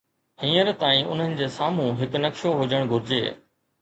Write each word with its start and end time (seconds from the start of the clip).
هينئر 0.43 0.71
تائين، 0.83 1.11
انهن 1.11 1.35
جي 1.41 1.49
سامهون 1.57 1.99
هڪ 2.03 2.21
نقشو 2.25 2.57
هجڻ 2.63 2.91
گهرجي. 2.95 3.21